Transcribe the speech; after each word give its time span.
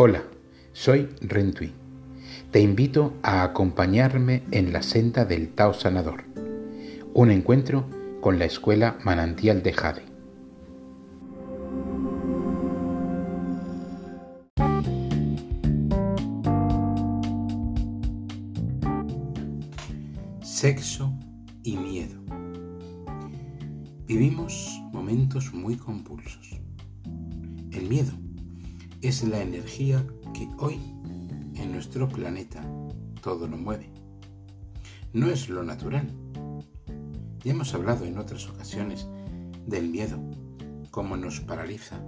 Hola, 0.00 0.22
soy 0.74 1.08
Rentui. 1.20 1.72
Te 2.52 2.60
invito 2.60 3.14
a 3.20 3.42
acompañarme 3.42 4.44
en 4.52 4.72
la 4.72 4.80
senda 4.80 5.24
del 5.24 5.48
Tao 5.48 5.74
Sanador, 5.74 6.22
un 7.14 7.32
encuentro 7.32 7.84
con 8.20 8.38
la 8.38 8.44
escuela 8.44 8.96
Manantial 9.02 9.60
de 9.64 9.72
Jade. 9.72 10.04
Sexo 20.42 21.12
y 21.64 21.76
miedo. 21.76 22.22
Vivimos 24.06 24.80
momentos 24.92 25.52
muy 25.52 25.74
compulsos. 25.74 26.60
El 27.72 27.88
miedo 27.88 28.12
es 29.00 29.22
la 29.22 29.40
energía 29.40 30.04
que 30.34 30.48
hoy 30.58 30.80
en 31.54 31.72
nuestro 31.72 32.08
planeta 32.08 32.62
todo 33.22 33.46
lo 33.46 33.56
mueve. 33.56 33.90
No 35.12 35.28
es 35.28 35.48
lo 35.48 35.62
natural. 35.62 36.12
Ya 37.44 37.52
hemos 37.52 37.72
hablado 37.74 38.04
en 38.04 38.18
otras 38.18 38.48
ocasiones 38.48 39.06
del 39.66 39.88
miedo, 39.88 40.18
cómo 40.90 41.16
nos 41.16 41.40
paraliza, 41.40 42.00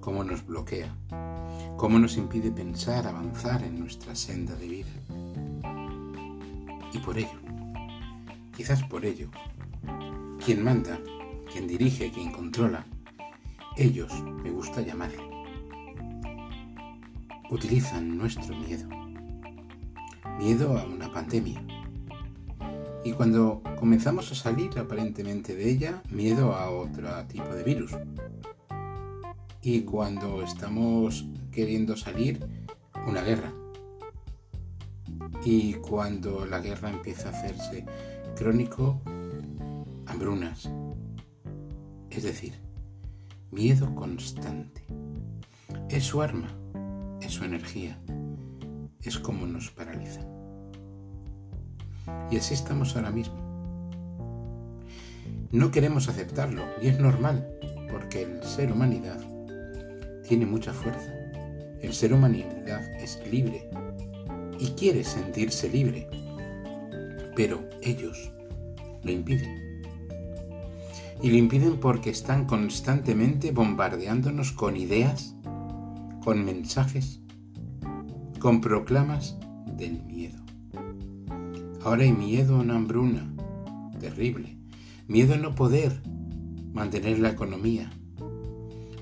cómo 0.00 0.24
nos 0.24 0.46
bloquea, 0.46 0.94
cómo 1.78 1.98
nos 1.98 2.18
impide 2.18 2.50
pensar, 2.50 3.06
avanzar 3.06 3.62
en 3.62 3.80
nuestra 3.80 4.14
senda 4.14 4.54
de 4.56 4.68
vida. 4.68 4.92
Y 6.92 6.98
por 6.98 7.16
ello, 7.16 7.40
quizás 8.54 8.82
por 8.84 9.06
ello, 9.06 9.30
quien 10.44 10.62
manda, 10.62 11.00
quien 11.50 11.66
dirige, 11.66 12.12
quien 12.12 12.30
controla, 12.30 12.84
ellos 13.76 14.12
me 14.42 14.50
gusta 14.50 14.82
llamarle 14.82 15.33
utilizan 17.50 18.16
nuestro 18.16 18.56
miedo. 18.56 18.88
Miedo 20.38 20.78
a 20.78 20.84
una 20.84 21.12
pandemia. 21.12 21.62
Y 23.04 23.12
cuando 23.12 23.62
comenzamos 23.78 24.32
a 24.32 24.34
salir 24.34 24.78
aparentemente 24.78 25.54
de 25.54 25.70
ella, 25.70 26.02
miedo 26.10 26.54
a 26.54 26.70
otro 26.70 27.08
tipo 27.26 27.54
de 27.54 27.62
virus. 27.62 27.92
Y 29.62 29.82
cuando 29.82 30.42
estamos 30.42 31.26
queriendo 31.52 31.96
salir, 31.96 32.44
una 33.06 33.22
guerra. 33.22 33.52
Y 35.44 35.74
cuando 35.74 36.46
la 36.46 36.60
guerra 36.60 36.90
empieza 36.90 37.28
a 37.28 37.32
hacerse 37.32 37.84
crónico, 38.36 39.00
hambrunas. 40.06 40.70
Es 42.10 42.22
decir, 42.22 42.54
miedo 43.50 43.94
constante. 43.94 44.82
Es 45.90 46.04
su 46.04 46.22
arma 46.22 46.48
su 47.34 47.44
energía, 47.44 47.98
es 49.02 49.18
como 49.18 49.44
nos 49.44 49.68
paraliza. 49.68 50.20
Y 52.30 52.36
así 52.36 52.54
estamos 52.54 52.94
ahora 52.94 53.10
mismo. 53.10 53.34
No 55.50 55.72
queremos 55.72 56.08
aceptarlo 56.08 56.62
y 56.80 56.86
es 56.86 57.00
normal 57.00 57.44
porque 57.90 58.22
el 58.22 58.42
ser 58.44 58.70
humanidad 58.70 59.18
tiene 60.28 60.46
mucha 60.46 60.72
fuerza. 60.72 61.12
El 61.82 61.92
ser 61.92 62.12
humanidad 62.12 62.82
es 63.00 63.20
libre 63.28 63.68
y 64.60 64.68
quiere 64.70 65.02
sentirse 65.02 65.68
libre, 65.68 66.08
pero 67.34 67.68
ellos 67.82 68.30
lo 69.02 69.10
impiden. 69.10 69.82
Y 71.20 71.30
lo 71.30 71.36
impiden 71.36 71.80
porque 71.80 72.10
están 72.10 72.46
constantemente 72.46 73.50
bombardeándonos 73.50 74.52
con 74.52 74.76
ideas 74.76 75.34
con 76.22 76.44
mensajes, 76.44 77.23
con 78.44 78.60
proclamas 78.60 79.38
del 79.74 80.02
miedo. 80.02 80.38
Ahora 81.82 82.02
hay 82.02 82.12
miedo 82.12 82.56
a 82.56 82.58
una 82.58 82.76
hambruna 82.76 83.34
terrible, 83.98 84.58
miedo 85.08 85.32
a 85.32 85.38
no 85.38 85.54
poder 85.54 86.02
mantener 86.74 87.20
la 87.20 87.30
economía, 87.30 87.90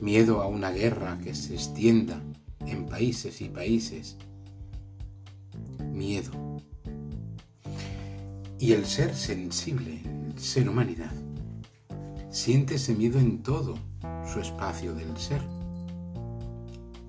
miedo 0.01 0.43
a 0.43 0.47
una 0.47 0.71
guerra 0.71 1.19
que 1.25 1.35
se 1.35 1.55
extienda 1.55 2.23
en 2.61 2.87
países 2.87 3.41
y 3.41 3.49
países, 3.49 4.17
miedo. 5.91 6.31
Y 8.61 8.75
el 8.75 8.87
ser 8.87 9.13
sensible, 9.13 10.03
el 10.05 10.39
ser 10.39 10.69
humanidad, 10.69 11.13
siente 12.31 12.77
ese 12.77 12.95
miedo 12.95 13.19
en 13.19 13.43
todo 13.43 13.75
su 14.33 14.39
espacio 14.39 14.95
del 14.95 15.17
ser 15.17 15.43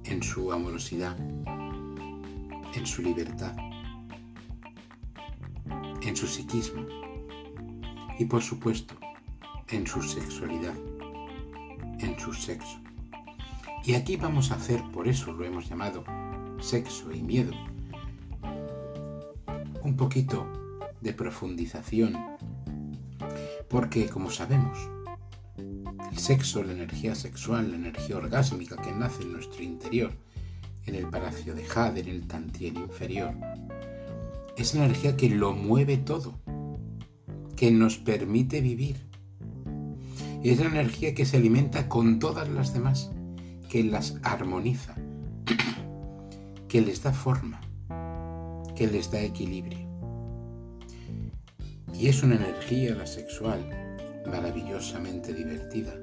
en 0.05 0.21
su 0.21 0.51
amorosidad, 0.51 1.15
en 2.73 2.85
su 2.85 3.01
libertad, 3.01 3.55
en 6.01 6.15
su 6.15 6.27
psiquismo 6.27 6.85
y 8.19 8.25
por 8.25 8.41
supuesto 8.41 8.95
en 9.69 9.87
su 9.87 10.01
sexualidad, 10.01 10.75
en 11.99 12.19
su 12.19 12.33
sexo. 12.33 12.79
Y 13.83 13.95
aquí 13.95 14.17
vamos 14.17 14.51
a 14.51 14.55
hacer, 14.55 14.81
por 14.93 15.07
eso 15.07 15.31
lo 15.33 15.43
hemos 15.45 15.67
llamado 15.67 16.03
sexo 16.59 17.11
y 17.11 17.21
miedo, 17.21 17.53
un 19.81 19.95
poquito 19.97 20.47
de 21.01 21.13
profundización, 21.13 22.15
porque 23.69 24.07
como 24.07 24.29
sabemos, 24.29 24.77
el 25.57 26.17
sexo, 26.17 26.63
la 26.63 26.71
energía 26.71 27.15
sexual, 27.15 27.71
la 27.71 27.75
energía 27.75 28.17
orgásmica 28.17 28.77
que 28.77 28.91
nace 28.91 29.23
en 29.23 29.33
nuestro 29.33 29.63
interior, 29.63 30.13
en 30.93 31.05
el 31.05 31.09
palacio 31.09 31.55
de 31.55 31.63
Jade, 31.63 32.01
en 32.01 32.07
el 32.07 32.27
Tantien 32.27 32.77
inferior, 32.77 33.33
es 34.57 34.75
la 34.75 34.85
energía 34.85 35.17
que 35.17 35.29
lo 35.29 35.53
mueve 35.53 35.97
todo, 35.97 36.35
que 37.55 37.71
nos 37.71 37.97
permite 37.97 38.61
vivir. 38.61 38.97
Y 40.43 40.51
es 40.51 40.59
la 40.59 40.67
energía 40.67 41.15
que 41.15 41.25
se 41.25 41.37
alimenta 41.37 41.89
con 41.89 42.19
todas 42.19 42.47
las 42.49 42.73
demás, 42.73 43.11
que 43.69 43.83
las 43.83 44.19
armoniza, 44.21 44.95
que 46.67 46.81
les 46.81 47.01
da 47.01 47.11
forma, 47.11 47.59
que 48.75 48.85
les 48.85 49.09
da 49.09 49.19
equilibrio. 49.21 49.89
Y 51.93 52.07
es 52.07 52.21
una 52.21 52.35
energía, 52.35 52.93
la 52.93 53.07
sexual, 53.07 53.67
maravillosamente 54.29 55.33
divertida, 55.33 55.93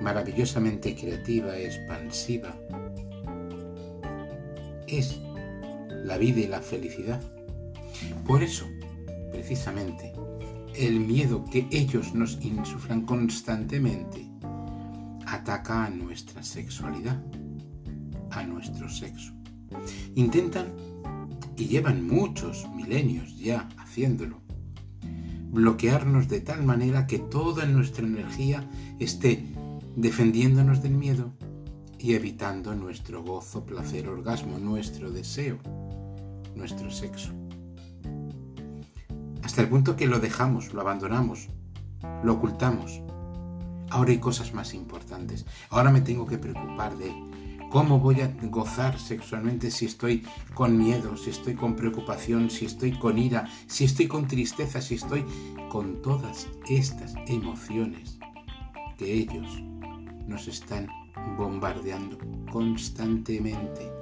maravillosamente 0.00 0.94
creativa, 0.94 1.58
expansiva. 1.58 2.54
Es 4.88 5.20
la 6.04 6.16
vida 6.16 6.40
y 6.40 6.46
la 6.46 6.60
felicidad. 6.60 7.20
Por 8.26 8.42
eso, 8.42 8.66
precisamente, 9.30 10.12
el 10.74 11.00
miedo 11.00 11.44
que 11.44 11.66
ellos 11.70 12.14
nos 12.14 12.38
insuflan 12.42 13.04
constantemente 13.04 14.26
ataca 15.26 15.84
a 15.84 15.90
nuestra 15.90 16.42
sexualidad, 16.42 17.22
a 18.30 18.42
nuestro 18.44 18.88
sexo. 18.88 19.32
Intentan, 20.14 20.72
y 21.56 21.66
llevan 21.66 22.06
muchos 22.06 22.66
milenios 22.74 23.36
ya 23.36 23.68
haciéndolo, 23.76 24.40
bloquearnos 25.50 26.28
de 26.28 26.40
tal 26.40 26.64
manera 26.64 27.06
que 27.06 27.18
toda 27.18 27.66
nuestra 27.66 28.06
energía 28.06 28.66
esté 29.00 29.44
defendiéndonos 29.96 30.82
del 30.82 30.92
miedo 30.92 31.34
y 31.98 32.14
evitando 32.14 32.74
nuestro 32.74 33.22
gozo, 33.22 33.64
placer, 33.64 34.08
orgasmo, 34.08 34.58
nuestro 34.58 35.10
deseo, 35.10 35.58
nuestro 36.54 36.90
sexo. 36.90 37.30
Hasta 39.42 39.62
el 39.62 39.68
punto 39.68 39.96
que 39.96 40.06
lo 40.06 40.20
dejamos, 40.20 40.72
lo 40.72 40.80
abandonamos, 40.80 41.48
lo 42.22 42.34
ocultamos. 42.34 43.02
Ahora 43.90 44.10
hay 44.10 44.18
cosas 44.18 44.52
más 44.52 44.74
importantes. 44.74 45.46
Ahora 45.70 45.90
me 45.90 46.02
tengo 46.02 46.26
que 46.26 46.38
preocupar 46.38 46.96
de 46.98 47.12
¿Cómo 47.70 47.98
voy 47.98 48.22
a 48.22 48.34
gozar 48.44 48.98
sexualmente 48.98 49.70
si 49.70 49.84
estoy 49.84 50.24
con 50.54 50.78
miedo, 50.78 51.18
si 51.18 51.28
estoy 51.28 51.54
con 51.54 51.76
preocupación, 51.76 52.48
si 52.48 52.64
estoy 52.64 52.92
con 52.92 53.18
ira, 53.18 53.46
si 53.66 53.84
estoy 53.84 54.08
con 54.08 54.26
tristeza, 54.26 54.80
si 54.80 54.94
estoy 54.94 55.26
con 55.68 56.00
todas 56.00 56.48
estas 56.70 57.12
emociones 57.26 58.18
que 58.96 59.12
ellos 59.12 59.62
nos 60.26 60.48
están 60.48 60.88
bombardeando 61.36 62.18
constantemente, 62.50 63.92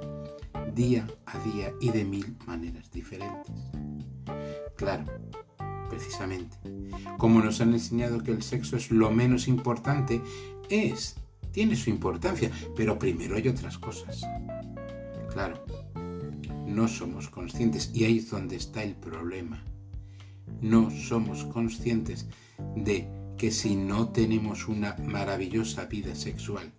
día 0.74 1.06
a 1.26 1.38
día 1.38 1.72
y 1.80 1.90
de 1.90 2.04
mil 2.04 2.36
maneras 2.46 2.90
diferentes? 2.90 3.54
Claro, 4.76 5.04
precisamente, 5.88 6.56
como 7.18 7.40
nos 7.40 7.60
han 7.60 7.72
enseñado 7.72 8.22
que 8.22 8.32
el 8.32 8.42
sexo 8.42 8.76
es 8.76 8.90
lo 8.90 9.10
menos 9.10 9.48
importante, 9.48 10.20
es 10.68 11.16
tiene 11.52 11.74
su 11.74 11.88
importancia, 11.88 12.50
pero 12.76 12.98
primero 12.98 13.36
hay 13.36 13.48
otras 13.48 13.78
cosas. 13.78 14.20
Claro, 15.32 15.64
no 16.66 16.86
somos 16.86 17.30
conscientes 17.30 17.90
y 17.94 18.04
ahí 18.04 18.18
es 18.18 18.28
donde 18.28 18.56
está 18.56 18.82
el 18.82 18.94
problema. 18.94 19.64
No 20.60 20.90
somos 20.90 21.44
conscientes 21.44 22.26
de 22.74 23.08
que 23.38 23.50
si 23.50 23.74
no 23.74 24.10
tenemos 24.10 24.68
una 24.68 24.96
maravillosa 25.02 25.86
vida 25.86 26.14
sexual, 26.14 26.70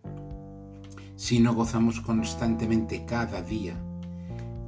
si 1.17 1.39
no 1.39 1.55
gozamos 1.55 1.99
constantemente 1.99 3.03
cada 3.03 3.41
día, 3.41 3.73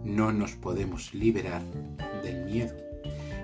no 0.04 0.34
nos 0.34 0.54
podemos 0.54 1.13
liberar 1.13 1.62
del 2.24 2.44
miedo. 2.44 2.74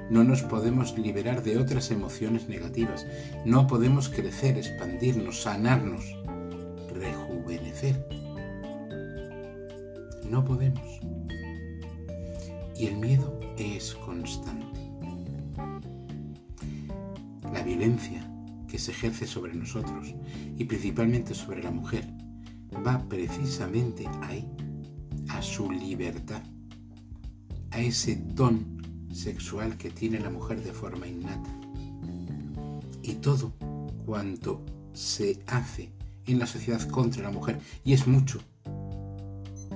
No 0.10 0.24
nos 0.24 0.42
podemos 0.42 0.98
liberar 0.98 1.44
de 1.44 1.60
otras 1.60 1.92
emociones 1.92 2.50
negativas. 2.50 3.06
No 3.46 3.68
podemos 3.68 4.10
crecer, 4.10 4.58
expandirnos, 4.58 5.44
sanarnos, 5.44 6.04
rejuvenecer. 6.94 8.08
No 10.28 10.44
podemos. 10.44 11.00
Y 12.76 12.88
el 12.88 12.98
miedo 12.98 13.40
es 13.60 13.94
constante. 13.94 14.80
La 17.54 17.62
violencia 17.62 18.28
que 18.68 18.80
se 18.80 18.92
ejerce 18.92 19.28
sobre 19.28 19.54
nosotros 19.54 20.16
y 20.58 20.66
principalmente 20.66 21.36
sobre 21.36 21.62
la 21.62 21.70
mujer 21.70 22.25
va 22.86 23.04
precisamente 23.08 24.08
ahí, 24.22 24.48
a 25.30 25.42
su 25.42 25.72
libertad, 25.72 26.44
a 27.72 27.80
ese 27.80 28.16
don 28.16 28.82
sexual 29.14 29.78
que 29.78 29.90
tiene 29.90 30.20
la 30.20 30.30
mujer 30.30 30.64
de 30.64 30.74
forma 30.74 31.08
innata. 31.08 31.50
Y 33.02 33.14
todo 33.16 33.54
cuanto 34.06 34.64
se 34.94 35.40
hace 35.48 35.92
en 36.26 36.40
la 36.40 36.48
sociedad 36.48 36.82
contra 36.90 37.24
la 37.24 37.32
mujer, 37.32 37.60
y 37.84 37.94
es 37.94 38.08
mucho, 38.08 38.40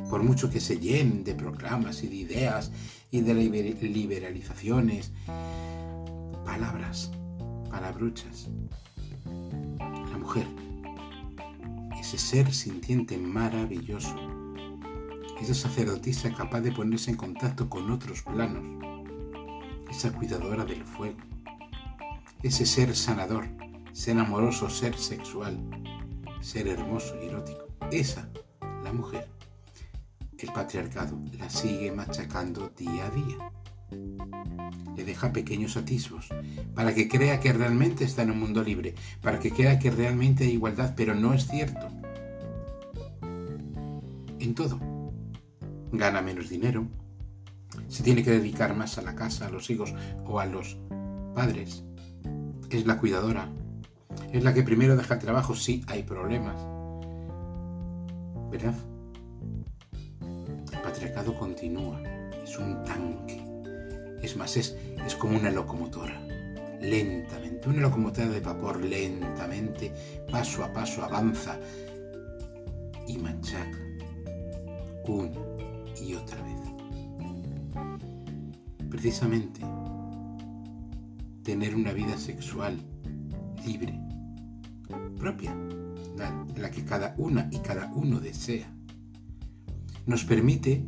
por 0.10 0.24
mucho 0.24 0.50
que 0.50 0.60
se 0.60 0.80
llenen 0.80 1.24
de 1.24 1.36
proclamas 1.36 2.04
y 2.04 2.08
de 2.08 2.16
ideas 2.16 2.72
y 3.12 3.22
de 3.22 3.34
liberalizaciones, 3.34 5.12
palabras, 6.46 7.12
palabruchas. 7.70 8.50
La 10.12 10.18
mujer, 10.18 10.48
ese 12.10 12.18
ser 12.18 12.52
sintiente 12.52 13.20
maravilloso, 13.20 14.16
esa 15.40 15.54
sacerdotisa 15.54 16.34
capaz 16.34 16.62
de 16.62 16.72
ponerse 16.72 17.12
en 17.12 17.18
contacto 17.18 17.70
con 17.70 17.92
otros 17.92 18.24
planos, 18.24 18.64
esa 19.92 20.12
cuidadora 20.12 20.66
del 20.66 20.84
fuego, 20.84 21.20
ese 22.42 22.66
ser 22.66 22.96
sanador, 22.96 23.46
ser 23.92 24.18
amoroso, 24.18 24.72
ser 24.72 24.98
sexual, 24.98 25.60
ser 26.42 26.68
hermoso 26.70 27.16
y 27.22 27.28
erótico. 27.28 27.68
Esa, 27.92 28.28
la 28.84 28.92
mujer. 28.92 29.28
El 30.40 30.52
patriarcado 30.52 31.16
la 31.38 31.48
sigue 31.48 31.92
machacando 31.92 32.70
día 32.70 33.06
a 33.06 33.10
día. 33.12 33.52
Le 34.96 35.04
deja 35.04 35.32
pequeños 35.32 35.78
atisbos 35.78 36.30
para 36.74 36.96
que 36.96 37.08
crea 37.08 37.40
que 37.40 37.54
realmente 37.54 38.04
está 38.04 38.24
en 38.24 38.32
un 38.32 38.40
mundo 38.40 38.64
libre, 38.64 38.96
para 39.22 39.40
que 39.40 39.52
crea 39.52 39.78
que 39.78 39.92
realmente 39.92 40.46
hay 40.46 40.54
igualdad, 40.54 40.96
pero 40.98 41.14
no 41.14 41.36
es 41.36 41.46
cierto. 41.46 41.99
En 44.40 44.56
todo. 44.56 44.80
Gana 45.92 46.22
menos 46.22 46.50
dinero, 46.50 46.88
se 47.88 48.04
tiene 48.04 48.24
que 48.24 48.32
dedicar 48.32 48.76
más 48.76 48.98
a 48.98 49.02
la 49.02 49.16
casa, 49.16 49.48
a 49.48 49.50
los 49.50 49.70
hijos 49.70 49.94
o 50.26 50.40
a 50.40 50.46
los 50.46 50.78
padres. 51.36 51.84
Es 52.70 52.86
la 52.86 52.98
cuidadora. 52.98 53.50
Es 54.32 54.44
la 54.44 54.54
que 54.54 54.64
primero 54.64 54.96
deja 54.96 55.16
el 55.16 55.20
trabajo 55.20 55.56
si 55.56 55.84
hay 55.88 56.04
problemas. 56.04 56.56
¿Verdad? 58.52 58.76
El 60.72 60.82
patriarcado 60.82 61.38
continúa. 61.38 62.02
Es 62.44 62.58
un 62.58 62.84
tanque. 62.84 63.44
Es 64.22 64.36
más, 64.36 64.58
es, 64.58 64.78
es 65.06 65.16
como 65.16 65.38
una 65.38 65.52
locomotora. 65.52 66.22
Lentamente, 66.82 67.68
una 67.68 67.82
locomotora 67.82 68.30
de 68.30 68.40
vapor 68.40 68.84
lentamente, 68.84 69.94
paso 70.32 70.64
a 70.64 70.72
paso 70.72 71.04
avanza 71.04 71.60
y 73.06 73.18
machaca 73.18 73.89
una 75.10 75.40
y 76.02 76.14
otra 76.14 76.42
vez 76.44 76.60
precisamente 78.90 79.62
tener 81.44 81.76
una 81.76 81.94
vida 81.94 82.18
sexual 82.18 82.78
libre, 83.66 83.98
propia, 85.18 85.56
la, 86.18 86.70
que 86.70 86.84
cada 86.84 87.16
una 87.18 87.48
y 87.52 87.60
cada 87.60 87.92
uno 87.94 88.20
desea, 88.20 88.70
nos 90.06 90.26
permite 90.26 90.86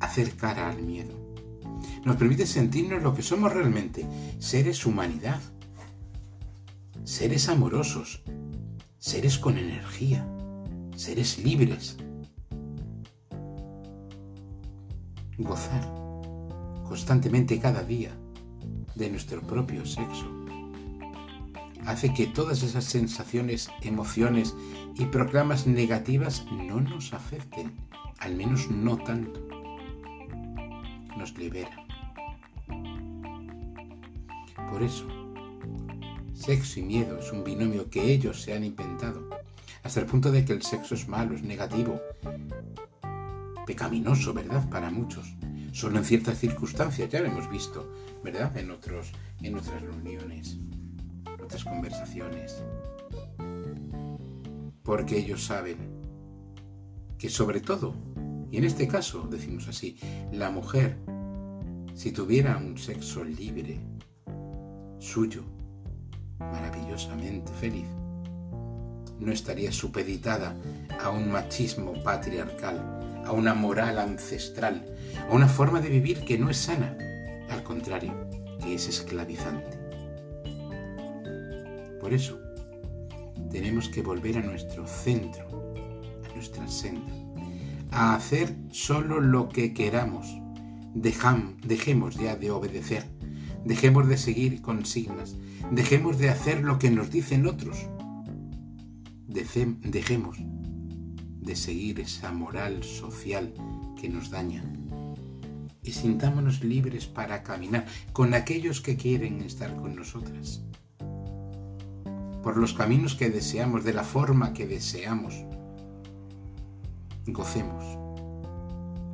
hacer 0.00 0.34
cara 0.36 0.68
al 0.68 0.82
miedo. 0.82 1.16
Nos 2.04 2.16
permite 2.16 2.46
sentirnos 2.46 3.02
lo 3.02 3.14
que 3.14 3.22
somos 3.22 3.52
realmente, 3.52 4.04
seres 4.40 4.84
humanidad, 4.84 5.40
seres 7.04 7.48
amorosos, 7.48 8.24
seres 8.98 9.38
con 9.38 9.58
energía, 9.58 10.26
seres 10.96 11.38
libres. 11.38 11.96
Gozar 15.38 15.82
constantemente 16.86 17.58
cada 17.58 17.82
día 17.82 18.10
de 18.94 19.08
nuestro 19.08 19.40
propio 19.40 19.86
sexo 19.86 20.26
hace 21.86 22.12
que 22.12 22.26
todas 22.26 22.62
esas 22.62 22.84
sensaciones, 22.84 23.70
emociones 23.80 24.54
y 24.94 25.06
proclamas 25.06 25.66
negativas 25.66 26.44
no 26.52 26.80
nos 26.80 27.12
afecten, 27.14 27.72
al 28.18 28.36
menos 28.36 28.70
no 28.70 28.98
tanto. 28.98 29.40
Nos 31.16 31.36
libera. 31.38 31.76
Por 34.70 34.82
eso, 34.82 35.06
sexo 36.34 36.80
y 36.80 36.82
miedo 36.82 37.18
es 37.18 37.32
un 37.32 37.42
binomio 37.42 37.88
que 37.88 38.12
ellos 38.12 38.42
se 38.42 38.54
han 38.54 38.64
inventado, 38.64 39.28
hasta 39.82 40.00
el 40.00 40.06
punto 40.06 40.30
de 40.30 40.44
que 40.44 40.52
el 40.52 40.62
sexo 40.62 40.94
es 40.94 41.08
malo, 41.08 41.34
es 41.34 41.42
negativo, 41.42 42.00
pecaminoso, 43.66 44.32
¿verdad? 44.34 44.68
Para 44.68 44.90
muchos 44.90 45.34
solo 45.72 45.98
en 45.98 46.04
ciertas 46.04 46.38
circunstancias, 46.38 47.10
ya 47.10 47.20
lo 47.20 47.26
hemos 47.26 47.50
visto, 47.50 47.90
¿verdad? 48.22 48.56
En, 48.56 48.70
otros, 48.70 49.10
en 49.42 49.56
otras 49.56 49.80
reuniones, 49.82 50.58
en 51.26 51.40
otras 51.42 51.64
conversaciones. 51.64 52.62
Porque 54.82 55.18
ellos 55.18 55.44
saben 55.44 55.76
que 57.18 57.28
sobre 57.28 57.60
todo, 57.60 57.94
y 58.50 58.58
en 58.58 58.64
este 58.64 58.86
caso 58.86 59.26
decimos 59.30 59.66
así, 59.66 59.98
la 60.30 60.50
mujer, 60.50 60.98
si 61.94 62.12
tuviera 62.12 62.56
un 62.58 62.76
sexo 62.76 63.24
libre, 63.24 63.80
suyo, 64.98 65.42
maravillosamente 66.38 67.50
feliz, 67.52 67.86
no 69.18 69.32
estaría 69.32 69.72
supeditada 69.72 70.54
a 71.00 71.10
un 71.10 71.30
machismo 71.30 71.94
patriarcal 72.02 73.02
a 73.24 73.32
una 73.32 73.54
moral 73.54 73.98
ancestral, 73.98 74.84
a 75.28 75.32
una 75.32 75.48
forma 75.48 75.80
de 75.80 75.88
vivir 75.88 76.24
que 76.24 76.38
no 76.38 76.50
es 76.50 76.56
sana, 76.56 76.96
al 77.50 77.62
contrario, 77.62 78.28
que 78.62 78.74
es 78.74 78.88
esclavizante. 78.88 79.78
Por 82.00 82.12
eso, 82.12 82.38
tenemos 83.50 83.88
que 83.88 84.02
volver 84.02 84.38
a 84.38 84.42
nuestro 84.42 84.86
centro, 84.86 85.74
a 86.24 86.34
nuestra 86.34 86.66
senda, 86.66 87.12
a 87.90 88.14
hacer 88.14 88.56
solo 88.70 89.20
lo 89.20 89.48
que 89.48 89.72
queramos. 89.72 90.26
dejemos 90.94 92.16
ya 92.16 92.36
de 92.36 92.50
obedecer, 92.50 93.04
dejemos 93.64 94.08
de 94.08 94.16
seguir 94.16 94.62
consignas, 94.62 95.36
dejemos 95.70 96.18
de 96.18 96.30
hacer 96.30 96.62
lo 96.62 96.78
que 96.78 96.90
nos 96.90 97.10
dicen 97.10 97.46
otros. 97.46 97.78
dejemos 99.26 100.38
de 101.42 101.56
seguir 101.56 102.00
esa 102.00 102.32
moral 102.32 102.82
social 102.84 103.52
que 104.00 104.08
nos 104.08 104.30
daña. 104.30 104.64
Y 105.82 105.90
sintámonos 105.90 106.62
libres 106.62 107.06
para 107.06 107.42
caminar 107.42 107.86
con 108.12 108.34
aquellos 108.34 108.80
que 108.80 108.96
quieren 108.96 109.40
estar 109.42 109.74
con 109.76 109.96
nosotras. 109.96 110.62
Por 112.42 112.56
los 112.56 112.72
caminos 112.72 113.14
que 113.14 113.30
deseamos, 113.30 113.84
de 113.84 113.92
la 113.92 114.04
forma 114.04 114.52
que 114.52 114.66
deseamos. 114.66 115.34
Gocemos, 117.26 117.84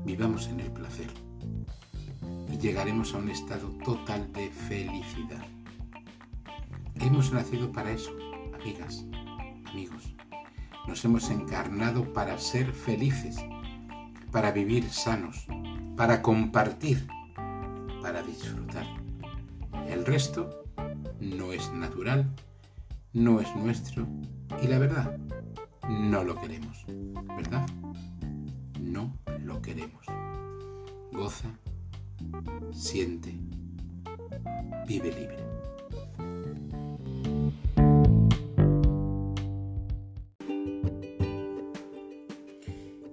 vivamos 0.05 0.49
en 0.49 0.61
el 0.61 0.71
placer 0.73 1.11
y 2.53 2.59
llegaremos 2.59 3.15
a 3.15 3.19
un 3.19 3.31
estado 3.31 3.69
total 3.85 4.31
de 4.33 4.51
felicidad. 4.51 5.47
Hemos 6.97 7.33
nacido 7.33 7.71
para 7.71 7.93
eso, 7.93 8.11
amigas, 8.55 9.05
amigos. 9.67 10.18
Nos 10.89 11.05
hemos 11.05 11.29
encarnado 11.29 12.15
para 12.15 12.39
ser 12.39 12.73
felices, 12.73 13.37
para 14.33 14.53
vivir 14.53 14.89
sanos, 14.89 15.47
para 15.99 16.23
compartir, 16.23 17.07
para 18.01 18.23
disfrutar. 18.23 18.87
El 19.87 20.07
resto 20.07 20.65
no 21.21 21.53
es 21.53 21.71
natural, 21.75 22.35
no 23.13 23.39
es 23.39 23.55
nuestro 23.55 24.09
y 24.63 24.67
la 24.67 24.79
verdad, 24.79 25.19
no 25.91 26.25
lo 26.25 26.41
queremos, 26.41 26.87
¿verdad? 27.37 27.69
No 28.81 29.13
lo 29.45 29.61
queremos. 29.61 30.07
Goza, 31.13 31.51
siente, 32.73 33.39
vive 34.87 35.13
libre. 35.13 35.58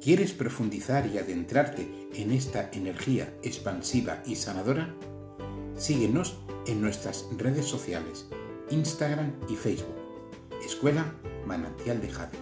¿Quieres 0.05 0.33
profundizar 0.33 1.07
y 1.07 1.17
adentrarte 1.17 1.89
en 2.13 2.29
esta 2.29 2.69
energía 2.73 3.35
expansiva 3.41 4.21
y 4.23 4.35
sanadora? 4.35 4.93
Síguenos 5.75 6.37
en 6.67 6.79
nuestras 6.79 7.25
redes 7.35 7.65
sociales, 7.65 8.27
Instagram 8.69 9.33
y 9.49 9.55
Facebook. 9.55 9.95
Escuela 10.63 11.11
Manantial 11.47 11.99
de 12.01 12.09
Jade. 12.11 12.37